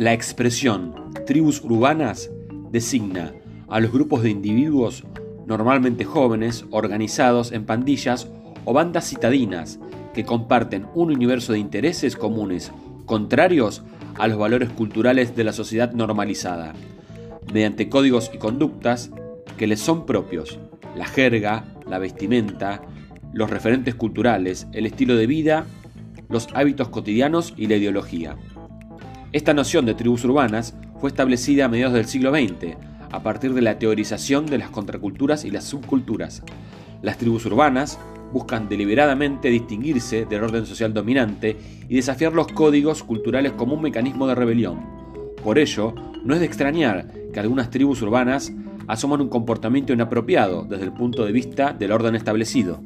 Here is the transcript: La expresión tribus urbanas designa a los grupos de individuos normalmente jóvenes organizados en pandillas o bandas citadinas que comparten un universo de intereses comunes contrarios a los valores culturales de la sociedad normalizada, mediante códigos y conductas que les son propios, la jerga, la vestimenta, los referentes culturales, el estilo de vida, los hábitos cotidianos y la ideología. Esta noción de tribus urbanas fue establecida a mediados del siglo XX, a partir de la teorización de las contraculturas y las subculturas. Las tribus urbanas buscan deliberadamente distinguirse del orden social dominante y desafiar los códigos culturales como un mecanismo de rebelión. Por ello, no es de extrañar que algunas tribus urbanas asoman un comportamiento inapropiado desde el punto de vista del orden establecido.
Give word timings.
La 0.00 0.14
expresión 0.14 0.94
tribus 1.26 1.62
urbanas 1.62 2.30
designa 2.70 3.34
a 3.68 3.80
los 3.80 3.92
grupos 3.92 4.22
de 4.22 4.30
individuos 4.30 5.04
normalmente 5.44 6.06
jóvenes 6.06 6.64
organizados 6.70 7.52
en 7.52 7.66
pandillas 7.66 8.26
o 8.64 8.72
bandas 8.72 9.10
citadinas 9.10 9.78
que 10.14 10.24
comparten 10.24 10.86
un 10.94 11.12
universo 11.12 11.52
de 11.52 11.58
intereses 11.58 12.16
comunes 12.16 12.72
contrarios 13.04 13.82
a 14.14 14.26
los 14.26 14.38
valores 14.38 14.70
culturales 14.70 15.36
de 15.36 15.44
la 15.44 15.52
sociedad 15.52 15.92
normalizada, 15.92 16.72
mediante 17.52 17.90
códigos 17.90 18.30
y 18.32 18.38
conductas 18.38 19.10
que 19.58 19.66
les 19.66 19.80
son 19.80 20.06
propios, 20.06 20.58
la 20.96 21.04
jerga, 21.04 21.66
la 21.86 21.98
vestimenta, 21.98 22.80
los 23.34 23.50
referentes 23.50 23.94
culturales, 23.96 24.66
el 24.72 24.86
estilo 24.86 25.14
de 25.16 25.26
vida, 25.26 25.66
los 26.30 26.48
hábitos 26.54 26.88
cotidianos 26.88 27.52
y 27.58 27.66
la 27.66 27.76
ideología. 27.76 28.38
Esta 29.32 29.54
noción 29.54 29.86
de 29.86 29.94
tribus 29.94 30.24
urbanas 30.24 30.74
fue 30.98 31.08
establecida 31.08 31.66
a 31.66 31.68
mediados 31.68 31.94
del 31.94 32.06
siglo 32.06 32.32
XX, 32.32 32.76
a 33.12 33.22
partir 33.22 33.54
de 33.54 33.62
la 33.62 33.78
teorización 33.78 34.44
de 34.46 34.58
las 34.58 34.70
contraculturas 34.70 35.44
y 35.44 35.52
las 35.52 35.62
subculturas. 35.62 36.42
Las 37.00 37.16
tribus 37.16 37.46
urbanas 37.46 38.00
buscan 38.32 38.68
deliberadamente 38.68 39.48
distinguirse 39.48 40.24
del 40.24 40.42
orden 40.42 40.66
social 40.66 40.92
dominante 40.92 41.56
y 41.88 41.94
desafiar 41.94 42.32
los 42.32 42.48
códigos 42.48 43.04
culturales 43.04 43.52
como 43.52 43.74
un 43.74 43.82
mecanismo 43.82 44.26
de 44.26 44.34
rebelión. 44.34 44.80
Por 45.44 45.60
ello, 45.60 45.94
no 46.24 46.34
es 46.34 46.40
de 46.40 46.46
extrañar 46.46 47.12
que 47.32 47.38
algunas 47.38 47.70
tribus 47.70 48.02
urbanas 48.02 48.52
asoman 48.88 49.20
un 49.20 49.28
comportamiento 49.28 49.92
inapropiado 49.92 50.64
desde 50.68 50.86
el 50.86 50.92
punto 50.92 51.24
de 51.24 51.30
vista 51.30 51.72
del 51.72 51.92
orden 51.92 52.16
establecido. 52.16 52.82